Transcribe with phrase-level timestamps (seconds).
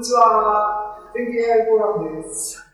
[0.00, 0.96] にちは。
[1.12, 2.64] 天気 AI フォーラムです。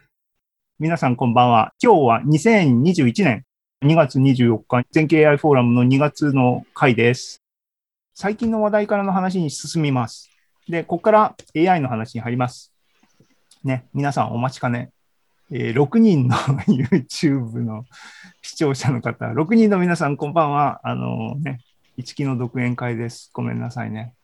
[0.78, 1.72] 皆さんこんばんは。
[1.82, 3.44] 今日は2021年
[3.82, 7.42] 2月24日、全景 AI フォーラムの2月の回です。
[8.14, 10.30] 最近の話題からの話に進みます。
[10.68, 12.72] で、ここから AI の話に入ります。
[13.64, 14.92] ね、皆さんお待ちかね。
[15.50, 16.36] えー、6人の
[16.70, 17.86] YouTube の
[18.40, 20.80] 視聴者の方、6人の皆さんこんばんは。
[20.84, 21.58] あのね、
[21.96, 23.30] 一期の独演会です。
[23.32, 24.14] ごめんなさいね。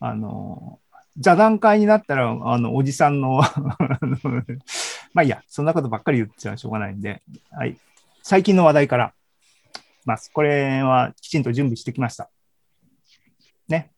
[0.00, 0.80] あの、
[1.18, 3.42] 座談会になったら、あの、おじさんの
[5.12, 7.76] まあいいや、そんなことばっかり言っちゃしょうがないんで、はい。
[8.22, 9.14] 最近の話題から
[10.04, 10.30] ます。
[10.32, 12.30] これはきちんと準備してきました。
[13.68, 13.92] ね。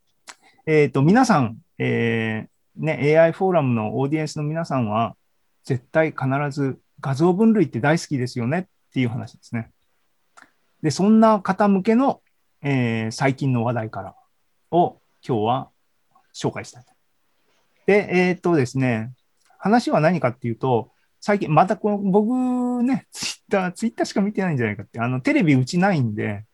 [0.65, 5.15] えっ、ー、と、皆さん、えー、ね、AI フォーラムのオーディエンスの皆さんは、
[5.63, 9.71] 絶対必ず画像分類って大好きですよねっていう話ですね。
[10.83, 12.21] で、そんな方向けの、
[12.61, 14.15] えー、最近の話題から
[14.71, 15.69] を今日は
[16.33, 16.94] 紹介したい。
[17.85, 19.13] で、えー、っとですね、
[19.57, 26.45] 話は何かっていうと、最近、またこの僕ね、ツイッター、ツイッターしか見てないんじゃないかって、あの、テレビうちないんで、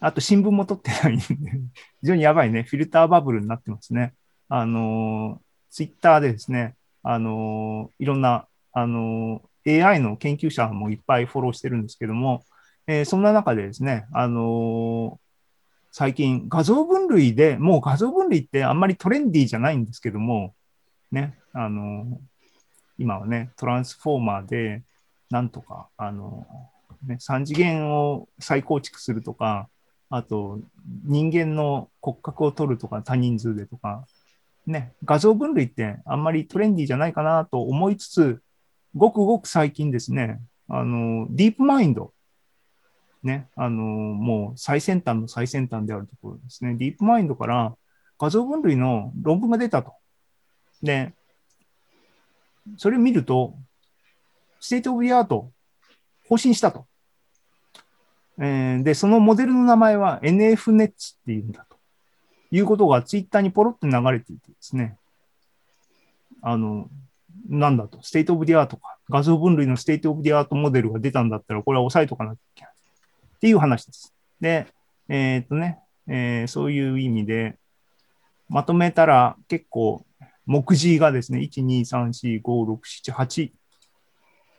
[0.00, 1.24] あと新聞も撮ってないんで、
[2.02, 4.14] 非常にやばいね、フィルターバブルになってますね。
[4.48, 12.44] あの、ツイッターでですね、あの、いろんな、あの、AI の研究者もいっぱいフォローしてるんですけども、
[12.86, 15.20] えー、そんな中でですね、あの
[15.92, 20.54] 最近画像分類で、もう画像分類ってあんまりトレンディーじゃないんですけども、
[21.12, 22.20] ね、あの、
[22.98, 24.82] 今はね、トランスフォーマーで、
[25.30, 26.46] なんとか、あの、
[27.06, 29.68] ね、3次元を再構築するとか、
[30.10, 30.58] あと、
[31.04, 34.06] 人間の骨格を取るとか、多人数でとか、
[34.66, 38.42] ね、画像分類ってあんまりトレンディーじゃないかなと思いつつ、
[38.94, 42.12] ごくごく最近ですね、あの、 DeepMind
[43.22, 46.74] ね、あの、もう最先端の最先端であるところですね。
[46.74, 47.74] DeepMind から
[48.18, 49.94] 画像分類の論文が出たと。
[50.82, 51.12] で、
[52.76, 53.54] それを見ると、
[54.60, 55.50] state of the art、
[56.28, 56.86] 更新したと。
[58.38, 61.76] えー、で、そのモデルの名前は NFNets っていうんだと。
[62.50, 64.96] いうことがツイッターにポロッと流れていてですね。
[66.42, 66.88] あの、
[67.48, 68.98] なんだと、 state of the art か。
[69.08, 72.72] 画像分類の state of the art モデルが出たんだったら、これは押さえとかなきゃいけない。
[73.36, 74.14] っていう話です。
[74.40, 74.66] で、
[75.08, 77.56] えー、っとね、えー、そういう意味で、
[78.48, 80.04] まとめたら結構、
[80.46, 83.52] 目次がですね、1、2、3、4、5、6、7、8、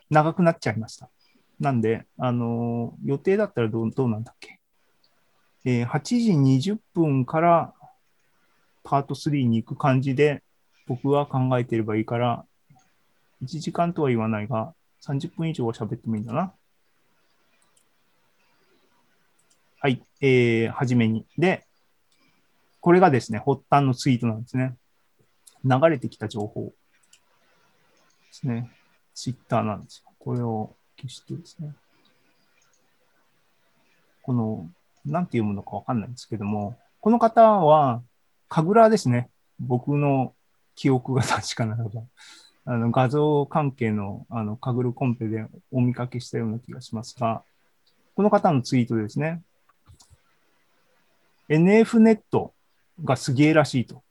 [0.09, 1.09] 長くなっちゃいました。
[1.59, 4.59] なんで、あのー、予定だったらどうどうなんだっけ？
[5.65, 5.99] えー、8
[6.59, 7.73] 時20分から
[8.83, 10.43] パート3に行く感じで
[10.87, 12.45] 僕は考えてればいいから、
[13.43, 14.73] 1時間とは言わないが、
[15.05, 16.53] 30分以上は喋ってもいいんだな。
[19.79, 21.25] はい、えー、はじめに。
[21.37, 21.65] で、
[22.79, 24.75] これがですね、発端のツイートなんですね。
[25.63, 26.73] 流れてきた情報で
[28.31, 28.69] すね。
[29.13, 30.11] ツイッターなんですよ。
[30.19, 31.73] これを消してですね。
[34.23, 34.69] この、
[35.05, 38.01] なんて読むのかわかんないんですけども、この方は、
[38.49, 39.29] 神楽ですね。
[39.59, 40.33] 僕の
[40.75, 42.03] 記憶が確かならば、
[42.65, 47.43] あの画像関係のあの神楽コンペでお見かけしたような気がしますが、
[48.15, 49.41] この方のツイートですね。
[51.49, 52.53] NF ネット
[53.03, 54.02] がすげえらしいと。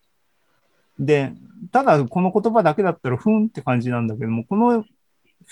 [0.99, 1.33] で、
[1.71, 4.89] ただこの言葉だけだったらふんって感じなんだけども、このフ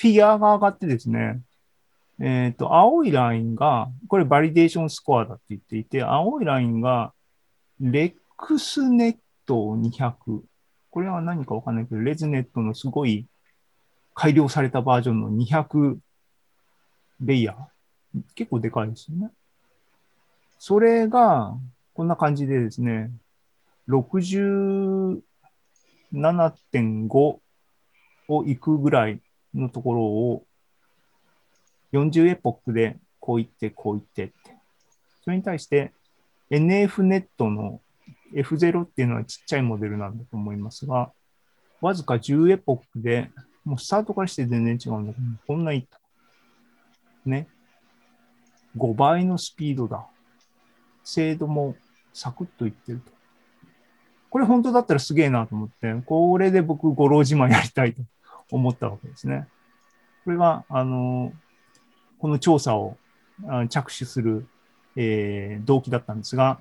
[0.05, 1.41] ィギュアが上がってですね、
[2.21, 7.13] えっ、ー、と、青いラインが、これ validation score だって言っていて、青いラインが、
[7.81, 10.43] ResNeXt 200。
[10.91, 13.27] これは何かわかんないけど、 ResNet のすごい
[14.15, 15.99] 改良されたバージョンの200
[17.23, 18.21] レイヤー。
[18.35, 19.31] 結構でかいですよね。
[20.59, 21.57] それが、
[21.95, 23.11] こんな感じでですね、
[26.13, 27.41] 7.5を
[28.29, 29.21] 行くぐらい
[29.55, 30.45] のところを、
[31.93, 34.57] 40エポックでこう言って、こう言ってって。
[35.23, 35.93] それに対して
[36.51, 37.81] NF ネットの
[38.35, 41.13] F0 っていうのはちっちゃいモデルなんだと思いますが、
[41.81, 43.31] わずか10エポックで、
[43.65, 46.01] もうスタートからして全然違うんだけど、こんな言った。
[47.27, 47.49] ね。
[48.77, 50.07] 5倍のスピードだ。
[51.05, 51.77] 精度も
[52.13, 53.13] サクッといってると。
[54.31, 58.03] これ本当だったらすげえなと思って、これで僕、五郎自慢やりたいと
[58.51, 59.49] 思ったわけですね。
[60.25, 61.33] これが、あの、
[62.19, 62.97] この調査を
[63.69, 64.47] 着手する、
[64.95, 66.59] えー、動機だったんですが、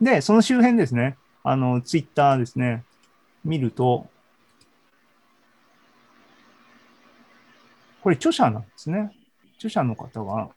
[0.00, 2.84] で、その周辺ですね、あの、ツイッターですね、
[3.44, 4.08] 見ると、
[8.02, 9.12] これ著者なんですね。
[9.58, 10.48] 著者の方が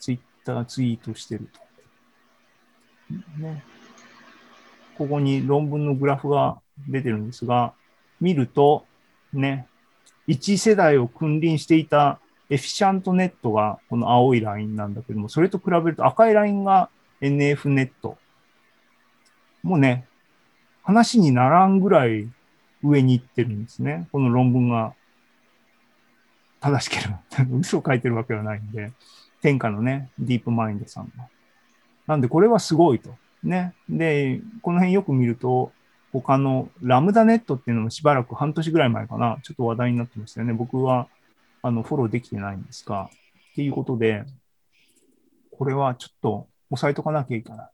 [0.00, 1.60] ツイッターツイートしてると。
[3.38, 3.62] ね、
[4.96, 6.58] ここに論文のグラフが
[6.88, 7.72] 出てるんですが、
[8.20, 8.84] 見ると、
[9.32, 9.66] ね、
[10.28, 16.90] 1世代を君臨していたエフィシャントネットがこの青いラインなんだけども、それと比べると赤いラインが
[17.20, 18.18] NF ネット。
[19.62, 20.06] もうね、
[20.82, 22.28] 話にならんぐらい
[22.82, 24.08] 上に行ってるんですね。
[24.12, 24.94] この論文が
[26.60, 27.20] 正しければ。
[27.58, 28.92] 嘘を書いてるわけはないんで、
[29.42, 31.28] 天下のね、ディープマインドさんが。
[32.06, 33.16] なんでこれはすごいと。
[33.46, 33.74] ね。
[33.88, 35.72] で、この辺よく見ると、
[36.12, 40.52] 他のラムダネットっていうのもしばらく半年ぐらい前かな、ちょっと話題になってましたよね。
[40.52, 41.08] 僕は
[41.62, 43.10] あのフォローできてないんですが、
[43.52, 44.24] っていうことで、
[45.50, 47.70] これはちょっと押さえとかなきゃいけない。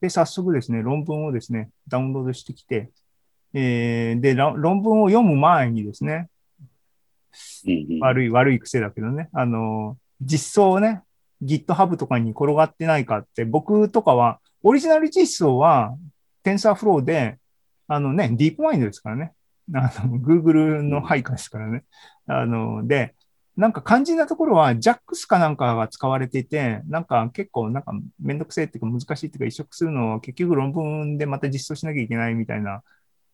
[0.00, 2.90] で、早速ですね、論文をですね、ダウンロードしてきて、
[3.54, 6.28] えー、で、論文を読む前にですね、
[8.00, 11.02] 悪い、悪い癖だけどね、あの、実装をね、
[11.42, 15.96] GitHub とかに転がってないかって、僕とかは、オリジナル実装は
[16.44, 17.38] TensorFlow で
[17.88, 19.32] あのね、ディープマインドですからね。
[19.74, 21.84] あの、Google の配下ですからね。
[22.26, 23.14] あの、で、
[23.56, 32.82] なんか肝心なところは JAX かなんかが使われていて、なんか結構なんかめんどくせえっていうか難しいっていうか移植するのを結局論文でまた実装しなきゃいけないみたいな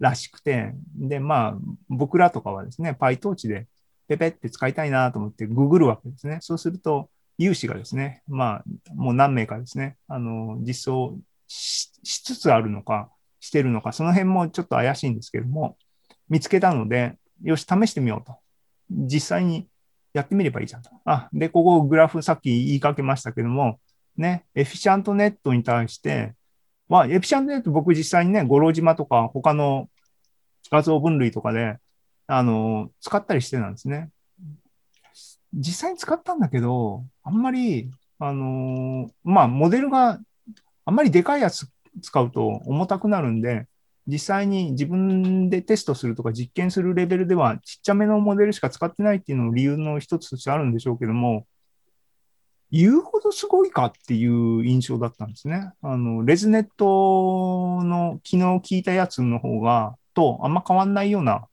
[0.00, 1.58] らしくて、で、まあ
[1.88, 3.68] 僕らとかはですね、PyTorch で
[4.08, 6.38] ペペって使いたいなと思ってググるわけですね。
[6.40, 8.64] そうすると有志がですね、まあ
[8.94, 15.76] もう何名かですね、あの、実装しつつあるのか、してるのか、その辺もちょっと怪しいんですけども、
[16.28, 18.36] 見つけたので、よし、試してみようと。
[18.90, 19.68] 実際に
[20.12, 20.90] やってみればいいじゃんと。
[21.04, 23.78] あ、で、ここグラフさっき言いかけましたけども、
[24.16, 26.34] ね、エフィシャントネットに対して、
[26.88, 29.88] まあ、エフィシャントネット僕実際にね、五郎島とか他の
[30.70, 31.76] 画像分類とかで、
[32.26, 34.10] あの、使ったりしてたんですね。
[35.54, 40.18] 実際に使ったんだけど、あんまり、あのまあ、モデルが
[40.84, 41.68] あんまりでかいやつ
[42.02, 43.66] 使うと重たくなるんで、
[44.06, 51.46] 実際に自分でテストするとか実験するレベルではちっちゃめのモデルしか使ってないっていうのも理由の一つとしてあるんでしょうけども、
[52.70, 55.72] 言うほどすごいかっていう印象だったんですね。
[55.82, 61.46] あの、レズネットの昨日聞いたやつの方が、とあんま変わんないような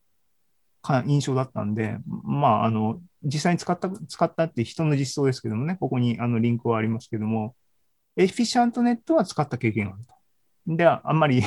[1.06, 7.56] 印象だったんで、まあ、あの、実際に使った、使ったって人の実装ですけどもね、ここにあのリンクはありますけども、
[8.16, 10.75] エフィシャントネットは使った経験があると。
[10.75, 11.44] で、あんまり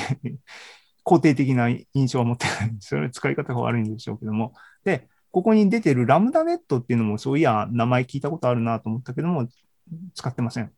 [1.05, 3.09] 肯定的な印象は持ってないんですよね。
[3.09, 4.53] 使い方が悪いんでしょうけども。
[4.83, 9.47] で、ここに出てるラムダネットっていうのも、そういや、名前聞いたことあるなと思ったけども、
[10.13, 10.71] 使ってません。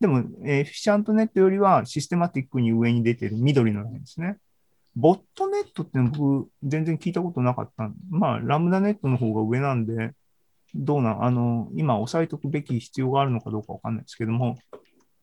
[0.00, 4.38] でも、エフィシャントネットよりはシステマティックに上に出てる緑のラインですね。
[4.96, 7.90] ボットネットって僕、全然聞いたことなかった。
[8.10, 10.12] まあ、ラムダネットの方が上なんで、
[10.74, 14.56] どうなん、あの、今押さえておくべき必要があるのかどうかわかんないですけども、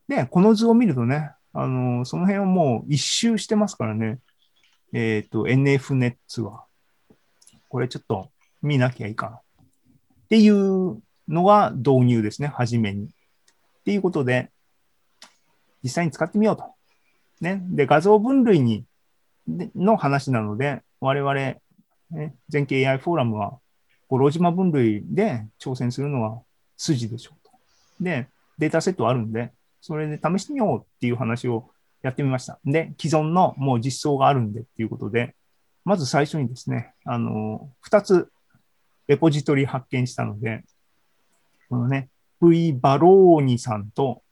[0.08, 4.18] で、この図を見るとね、あの、その辺はもう一周してますからね。
[4.92, 6.64] えっ、ー、と、NF ネッツは。
[7.68, 8.30] これちょっと
[8.60, 9.36] 見なきゃいいかな。
[9.36, 9.40] っ
[10.28, 13.06] ていうのが導入ですね、はじめに。
[13.06, 13.08] っ
[13.84, 14.50] ていうことで、
[15.82, 16.64] 実際に使ってみようと。
[17.40, 17.62] ね。
[17.70, 18.84] で、画像分類に、
[19.48, 21.34] の話なので、我々、
[22.10, 23.58] ね、全景 AI フォーラムは、
[24.08, 26.42] 五郎島分類で挑戦するのは
[26.76, 27.50] 筋でしょうと。
[28.00, 28.28] で、
[28.58, 31.70] データセットあるんで、それで試してみようっていう話を
[32.02, 32.60] やってみました。
[32.64, 35.34] で、既存のもう実装があるんでっていうことで、
[35.84, 38.30] まず最初にですね、あの、二つ
[39.08, 40.62] レポジトリ発見したので、
[41.68, 42.08] このね、
[42.40, 44.22] V バローニさんと、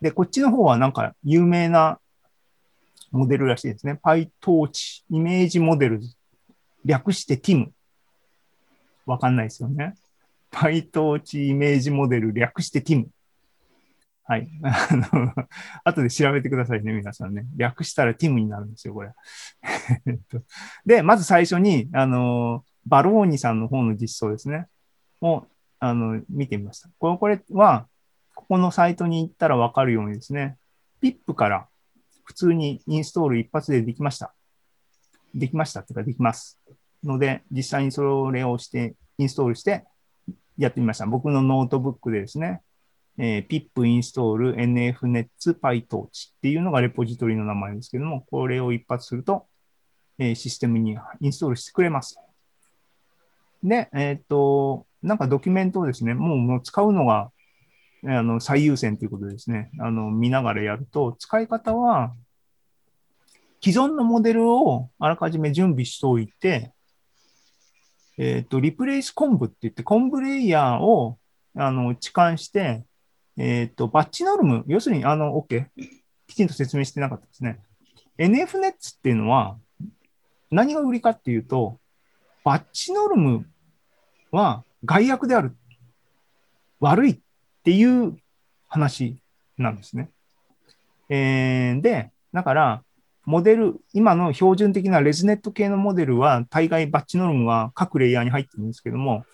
[0.00, 1.98] で、こっちの方はなんか有名な
[3.10, 3.98] モデルらしいですね。
[4.02, 6.00] PyTorch イメージモデル
[6.84, 7.68] 略して TIM。
[9.06, 9.94] わかんないですよね。
[10.52, 13.06] PyTorch イメージモデル略して TIM。
[14.28, 14.48] はい。
[14.62, 15.32] あの、
[15.84, 17.46] 後で調べてくださいね、皆さんね。
[17.56, 19.12] 略したらティムになるんですよ、これ。
[20.84, 24.66] で、まず最初に、あの、バローニさんの方の実装ですね。
[25.20, 25.46] を、
[25.78, 26.88] あの、見てみました。
[26.98, 27.86] これ、これは、
[28.34, 30.56] ここのサイトに行ったらわかるようにですね、
[31.02, 31.68] PIP から
[32.26, 34.34] 普通にインストール一発でできました。
[35.32, 36.58] できましたっていうか、できます。
[37.04, 39.84] ので、実際にそれをして、インストールして
[40.58, 41.06] やってみました。
[41.06, 42.62] 僕のノートブックでですね、
[43.16, 45.28] えー、pip install nfnets
[45.58, 49.46] pytorch っていうのがレポジトリの名前ですけども、これを一発すると、
[50.18, 52.18] えー、システムにインストールしてくれます。
[53.62, 57.30] で、えっ、と、なんかドキュメントをですね、もうもう使うのが
[58.08, 62.14] あの最優先ということですね、あの見ながらやると、使い方は、
[63.62, 66.72] 既存のモデルをあらかじめ準備しておいて、
[68.18, 71.18] えっ、ー、と、リプレイスコンブって言って、コンブレイヤーを
[71.54, 72.84] あの置換して、
[73.36, 75.66] えっ、ー、と、バッチノルム、要するに、あの、OK。
[76.26, 77.60] きちんと説明してなかったですね。
[78.18, 79.58] NF ネッツっていうのは、
[80.50, 81.78] 何が売りかっていうと、
[82.44, 83.46] バッチノルム
[84.30, 85.56] は害悪である。
[86.80, 87.20] 悪い
[87.66, 88.16] っていう
[88.68, 89.16] 話
[89.58, 90.10] なんですね。
[91.08, 92.82] えー、で、だから、
[93.24, 99.24] モデル、今の標準的なレズネット系のモデルは、大概バッチノルムは各レイヤーに入ってるんですけども、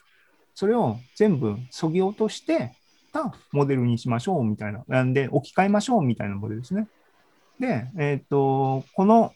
[0.55, 2.73] それを全部そぎ落として
[3.12, 4.83] たモデルにしましょうみたいな。
[4.89, 6.89] なんで、置き換えましょうみたいなモデルですね。
[7.61, 9.35] で、えっ、ー、と、この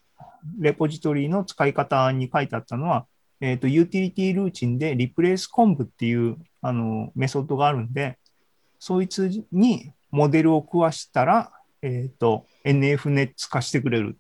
[0.58, 3.06] レポジトリの使い方に書いてあったのは、
[3.42, 8.18] えっ、ー、と、ユーティリティルーチンでリプレイスコンブっていうあのメソッドがあるんで、
[8.78, 11.52] そいつにモデルを食わしたら、
[11.82, 14.16] えっ、ー、と、NF ネッツ化してくれる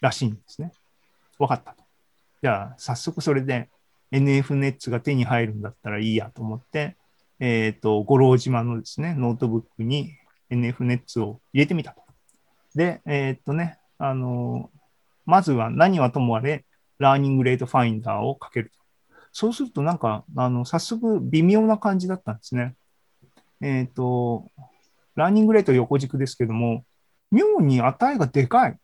[0.00, 0.72] らしいんですね。
[1.38, 1.84] わかったと。
[2.42, 3.68] じゃあ、早速それで
[4.10, 6.96] NF ネッツが手に入るんだったらいいやと思って、
[7.40, 10.12] えっ、ー、と、五郎島のですね、ノートブックに
[10.50, 12.02] NF ネッツを入れてみたと。
[12.74, 14.70] で、えっ、とね、あの
[15.26, 16.64] まずは何はともあれ、
[16.98, 18.78] learning rate finder をかけると。
[19.32, 22.74] そうするとなんか、あの、早速微妙な感じだったんですね。
[23.62, 24.50] えっ、ー、と、
[25.14, 26.84] learning rate 横軸ですけども、
[27.30, 28.76] 妙に値がでかい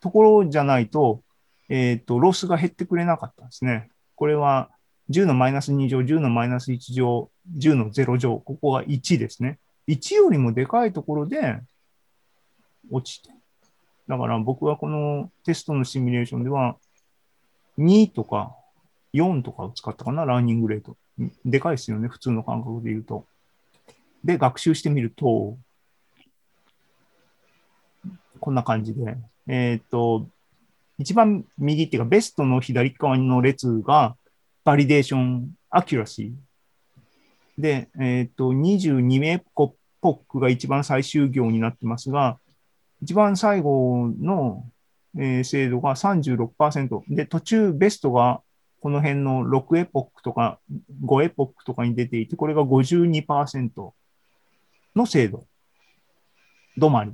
[0.00, 1.22] ところじゃないと、
[1.68, 3.90] えっ、ー、と、ロスが減ってくれなかったんですね。
[4.14, 4.70] これは
[5.10, 9.58] 10のマイナス2乗、10のマイナス1乗、10の0乗、ここが1ですね。
[9.88, 11.60] 1よりもでかいところで
[12.90, 13.30] 落ちて。
[14.08, 16.76] だから僕はこのテストのシミュレーションでは、
[17.78, 18.56] 2とか
[19.14, 20.96] 4とかを使ったかな、 learning rate。
[21.44, 23.26] でかいですよね、普通の感覚で言うと。
[24.26, 25.56] で、学習してみると、
[28.40, 29.16] こんな感じで、
[29.46, 30.28] えっ、ー、と、
[30.98, 34.16] 一番右っていうか、ベストの左側の列が、
[34.64, 37.62] validation accuracy。
[37.62, 42.40] で、えっ、ー、と、20エポックが一番最終行になってますが、
[43.02, 44.64] 一番最後の、
[45.16, 47.02] えー、精度が36%。
[47.08, 48.42] で、途中ベストが
[48.80, 50.58] この辺の6エポックとか
[51.04, 53.92] 5エポックとかに出ていて、これが52%
[54.96, 55.46] の精度
[56.78, 57.12] 止まり。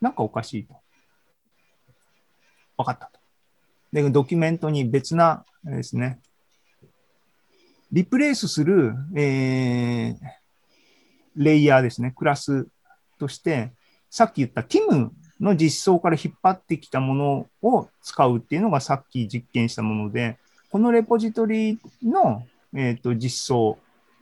[0.00, 0.74] なんかおかしいと。
[2.76, 3.18] 分かったと。
[3.92, 6.20] で、ドキュメントに別なですね、
[7.90, 10.16] リプレイスする、えー、
[11.36, 12.66] レイヤーですね、クラス
[13.18, 13.72] として、
[14.10, 20.38] さっき言った TIM の実装から引っ張ってきたものを使うっていうのがさっき実験したもので、
[20.70, 23.78] このレポジトリの、えーと、実装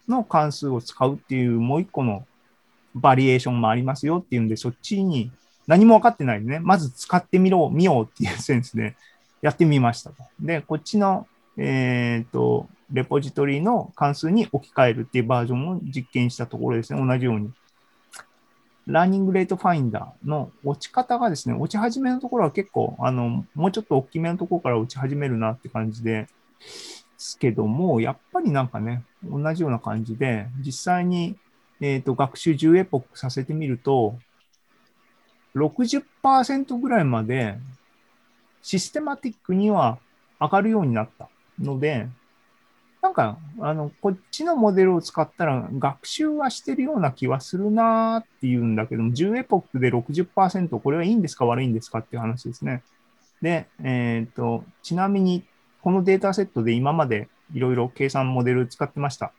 [0.09, 2.27] の関数を使うっていうもう一個の
[2.95, 5.31] バリエーションもありますよっていうんで、そっちに
[5.67, 8.97] 何も分かってないでね、まず使ってみろ、見ようっていうセンスで
[9.43, 10.17] やってみましたと。
[10.41, 17.51] で、こっちの、えっ、ー、と、レポジトリの関数に置き換えるっていうバージョンを実験したところですね、同じように。
[18.87, 26.29] learning rate finder の落ち方がですね、落ち始めのところは結構、あの、もうちょっと大きめのところから落ち始めるなって感じで、
[27.17, 31.37] すけども、やっぱりなんかね、同じような感じで、実際に、
[31.85, 34.17] えっ、ー、と、学習10エポックさせてみると、
[35.55, 37.59] 60%ぐらいまで
[38.63, 39.99] システマティックには
[40.41, 41.29] 上がるようになった
[41.61, 42.09] ので、
[43.03, 52.83] なんか、あの、こっちのモデルを使ったら学習はしてるような気はするなっていうんだけども、10エポックで60%、これはいいんですか悪いんですかっていう話ですね。
[53.43, 55.45] で、えっ、ー、と、ちなみに、
[55.83, 59.35] このデータセットで今までいろいろ計算モデル使ってました。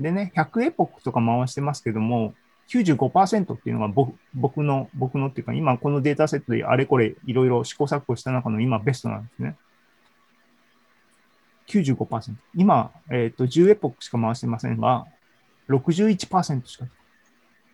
[0.00, 2.34] でね、100エポックとか回してますけども、
[2.68, 9.56] 95%っていうのが僕僕の、僕のっていうか、今このデータセットであれこれいろいろ試行錯誤した中の今ベストなんですね。
[11.66, 12.34] 95%。
[12.56, 15.06] 今、えっ、ー、と、10エポックしか回してませんが、
[15.68, 16.86] 61%しか。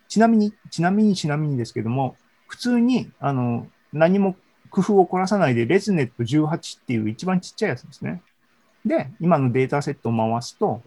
[0.07, 2.15] ちなみに、ちなみに、ちなみにですけども、
[2.47, 4.35] 普通に、あの、何も
[4.69, 8.21] 工夫を凝らさないで、レズネット18っていう一番ちっちゃいやつですね。
[8.85, 10.83] で、今のデータセットを回すと、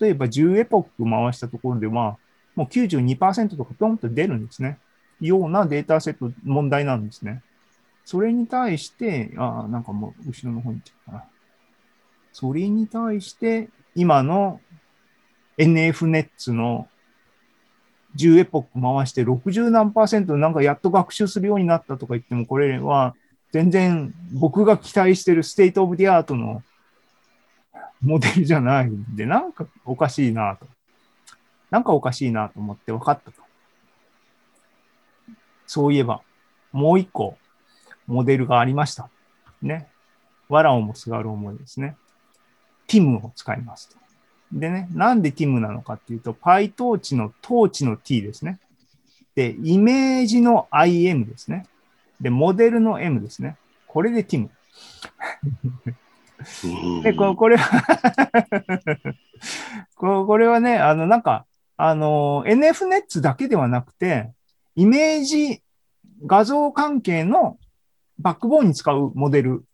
[0.00, 2.18] 例えば10エポック回したところでは、
[2.54, 4.78] もう92%とかピョンと出るんですね。
[5.20, 7.42] ようなデータセット問題なんですね。
[8.04, 11.24] それに対して、ああ、なんかもう後ろの方に行っちゃったな。
[12.32, 14.60] それに対して、今の
[15.56, 16.88] NF ネッツの
[18.16, 23.14] 10エポック回して60何パーセントなんかやっと学習するようになったとか言っても、これは
[23.52, 26.62] 全然僕が期待してる state of the art の
[28.08, 30.66] モデルじゃないんで、なんかおかしいなと。
[31.70, 33.42] なんかおかしいなと思って分かったと。
[35.66, 36.22] そういえば、
[36.72, 37.36] もう一個
[38.06, 39.10] モデルがありました。
[39.60, 39.88] ね。
[40.48, 41.96] わらをもすがる思いですね。
[42.86, 43.98] timm を使いますと。
[44.52, 48.58] でね、なんでティムなのかっていうと、PyTorch のトーチの t ですね。
[49.34, 51.66] で、イメージの im ですね。
[52.22, 53.58] で、モデルの m ですね。
[53.86, 54.50] これでティム。
[57.02, 57.82] で、ここれは
[60.26, 64.32] これはね、あの、なんか、あの、NFNets だけではなくて、
[64.74, 65.62] イメージ
[66.24, 67.58] 画像関係の
[68.18, 69.64] バックボーンに使うモデル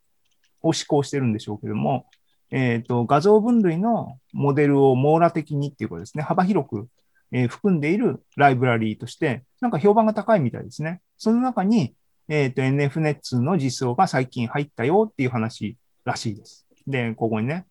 [0.63, 2.07] を施行してるんでしょうけども、
[2.51, 6.89] えっ、ー、と、画像分類のモデルを網羅的にっていうことですね、幅広く、
[7.33, 11.01] えー、含んでいるライブラリーとして、なんか評判が高いみたいですね。
[11.17, 11.95] その中に、
[12.29, 16.67] えっ、ー、と、NFNet の実装が最近入ったよっていう話らしいです。
[16.87, 17.67] で、ここにね、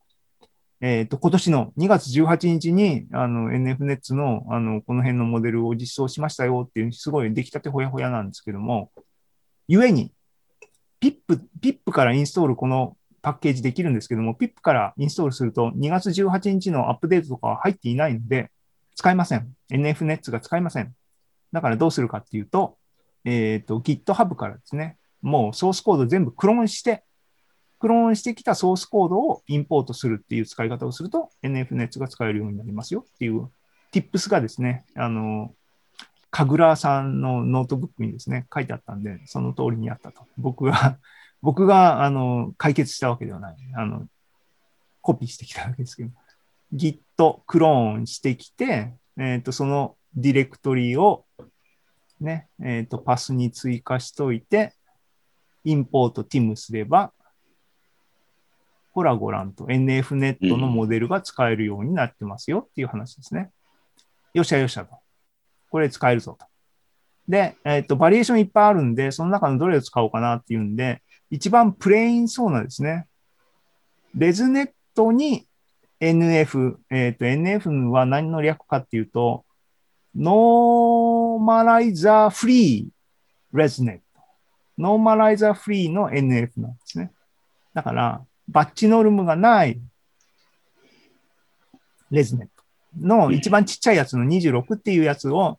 [0.81, 8.91] えっ、ー、と、今年の2月18日に、あの、NFNets の、あの、この辺のモデルを実装しましたよっていう、すごい出来たてほやほやなんですけども、
[9.67, 10.11] ゆえに、
[10.99, 18.51] PIP、PIP からインストールこのパッケージできるんですけども、PIP からインストールすると2月18日のアップデートとかは入っていないので、
[18.95, 19.47] 使えません。
[19.71, 20.93] NFNets が使えません。
[21.51, 22.77] だからどうするかっていうと、
[23.25, 27.03] えっ、ー、と、GitHub からですね、もうソースコード全部クローンして、
[27.83, 33.51] クローンしてきたソースコードをインポートするっていう使い方をすると NFNet が使えるようになりますよっていう
[33.91, 35.53] Tips がですね、あの、
[36.31, 40.25] 神楽さんのノートブックにですね、書いてあったんで、その通りにやったと。
[40.37, 40.97] 僕が
[41.43, 43.57] 僕が、あの、解決したわけではない。
[43.75, 44.07] あの、
[45.01, 46.11] コピーしてきたわけですけど、
[46.73, 51.25] Git クローンしてきて、えっ、ー、と、そのディレクトリを
[52.21, 54.73] ね、えっ、ー、と、パスに追加しといて、
[55.65, 57.11] import timm すれば、
[58.93, 63.49] コラゴランと NFNet のモデルが使えるようになってますよっていう話ですね。
[64.33, 64.95] よっしゃよっしゃと。
[65.71, 66.45] これ使えるぞと。
[67.27, 73.07] で、えっ、ー、と、バリエーションいっぱいあるんで、その中のどれを使おうかなっていうんで、一番 plain そうなですね。
[74.15, 75.47] ResNet に
[75.99, 79.45] NF、えっ、ー、と、NF は何の略かっていうと、
[80.15, 82.91] normalizer-free
[83.53, 84.21] ResNet。
[84.77, 87.11] normalizer-free の NF なんですね。
[87.73, 89.81] だから、 batch norm がない
[92.11, 92.53] レズネット
[93.01, 95.57] の一番ちっちゃいやつの26っていうやつを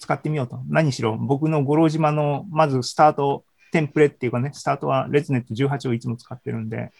[0.00, 0.60] 使ってみようと。
[0.68, 6.90] 何しろ、僕の五郎島のまずスタートテンプレっていうかね、スタートはレズネット18をいつも使ってるんで、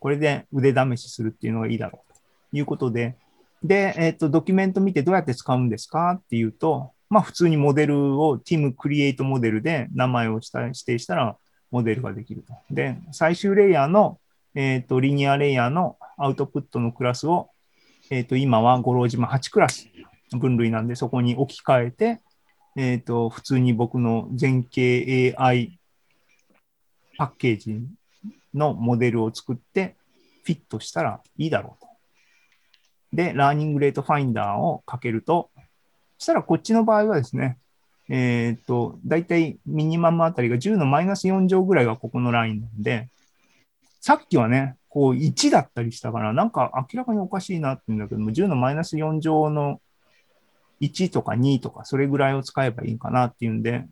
[0.00, 2.20] これで腕試しするっていうのがいいだろうと
[2.56, 3.16] いうことで、
[3.62, 6.12] で、えっ、ー、と、ドキュメント見てどうやって使うんですか？
[6.12, 10.46] っていうと、まあ普通にモデルを Team Create モデルで名前を指
[10.84, 11.36] 定したら
[11.70, 12.54] モデルができると。
[12.70, 14.18] で、最終レイヤーの、
[14.56, 17.50] えっ、ー、と、 linear layer のアウトプットのクラスを、
[18.10, 19.86] えっ、ー、と、今は五郎島8クラス
[20.32, 22.20] 分類なんで、そこに置き換えて、
[22.74, 25.78] えっ、と、普通に僕の全景 AI
[27.18, 27.82] パッケージ
[28.54, 29.94] のモデルを作って
[30.44, 31.88] フィットしたらいいだろうと。
[33.12, 35.50] で、 learning rate finder をかけると、
[36.18, 37.58] そしたらこっちの場合はですね、
[38.08, 43.10] えっ、ー、と、だいたいミニマムあたりが10のマイナス4乗ぐらいがここのラインなんで、
[44.06, 49.80] さっきはね、こう1だったりしたから、なんか明らかにおかしいなって言うんだけども、10のマイナス4乗の
[50.80, 53.84] 1とか2とか、それぐらいを使えばいいかなっていうんで、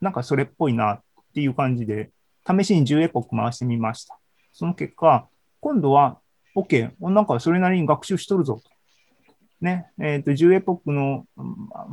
[0.00, 1.00] なんかそれっぽいなっ
[1.32, 2.10] ていう感じで、
[2.44, 4.18] 試しに10エポック回してみました。
[4.52, 5.28] その結果、
[5.60, 6.18] 今度は
[6.56, 8.62] OK、なんかそれなりに学習しとるぞと。
[9.60, 11.24] ね、えっ、ー、と、10エポックの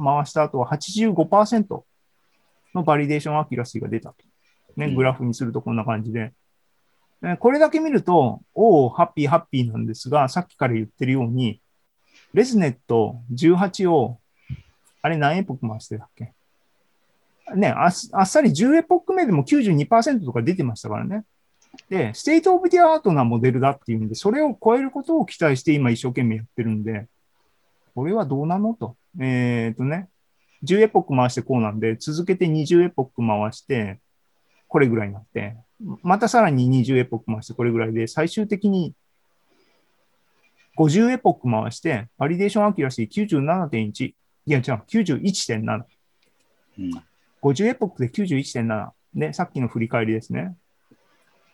[0.03, 1.83] 回した後は85%
[2.73, 4.15] の validation accuracy が出たと。
[4.75, 6.33] ね、グラフにするとこんな感じで。
[7.39, 11.61] これだけ見ると、おお、ハッピーハッピーなんですが、さっきから言ってるように、
[12.33, 14.19] ResNet 18を、
[15.01, 16.33] あれ何エポック回してたっけ？
[17.55, 21.23] ね、ああっさり10エポック目でも92%とか出てましたからね。
[21.89, 27.07] で、 state of the art なモデルだっていうんで、それを超えることを期待して今一生懸命やってるんで、
[27.95, 28.95] これはどうなのと。
[29.19, 30.09] えっ、ー、とね、
[30.63, 33.99] 10エポック回してこうなんで、続けて20エポック回して、
[34.67, 35.55] これぐらいになって、
[36.01, 38.93] またさらに20エポック回してこれぐらいで、最終的に
[40.77, 44.15] 50エポック回して、 validation accuracy 97.1、い
[44.45, 45.83] や違う、91.7。
[46.79, 47.03] うん
[47.43, 48.89] 50エポックで91.7。
[49.13, 50.55] で、さっきの振り返りですね。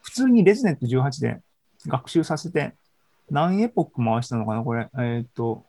[0.04, 1.42] 普通に ResNet 18で
[1.88, 2.76] 学習させて、
[3.30, 4.88] 何エポック回したのかなこれ。
[4.94, 5.66] えー、っと、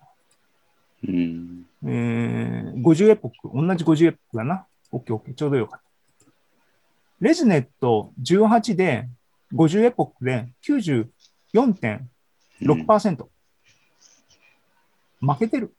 [1.09, 3.51] うん、えー、50エポック。
[3.55, 4.67] 同じ50エポックだな。
[4.93, 5.35] OK、OK。
[5.35, 5.90] ちょうどよかった。
[7.21, 9.09] ResNet 18で
[9.53, 13.27] 50エポックで94.6%。
[15.21, 15.75] 負けてる。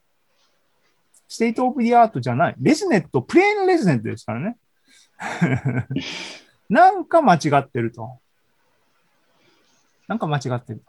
[1.26, 2.54] state of the art じゃない。
[2.60, 4.56] ResNet、plain ResNet ですからね。
[6.68, 8.20] なんか間違ってると。
[10.06, 10.84] なんか間違ってると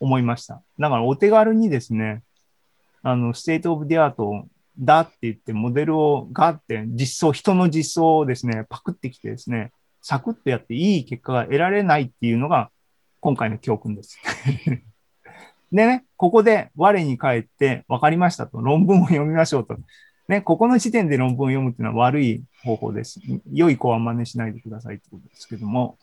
[0.00, 0.62] 思いました。
[0.78, 2.22] だからお手軽にですね、
[3.02, 4.46] あの、 state of the art
[4.78, 12.70] だって言って、モデルをガって実装、人の実装をですね、パクってきてですね、サクッとやっていい結果が得られないっていうのが
[13.20, 14.18] 今回の教訓です。
[15.72, 19.76] でね、ここで我に返って分かりましたと論文を読みましょうと。
[20.26, 23.20] ね、ここの時点で論文を読むっていうのは悪い方法です。
[23.52, 25.98] 良い子は真似しないでくださいってことですけども、